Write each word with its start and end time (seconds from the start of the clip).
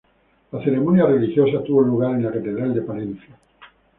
La 0.51 0.57
ceremonia 0.63 1.05
religiosa 1.05 1.63
tuvo 1.63 1.81
lugar 1.81 2.15
en 2.15 2.23
la 2.23 2.31
catedral 2.31 2.73
de 2.73 2.81
Palencia. 2.81 3.37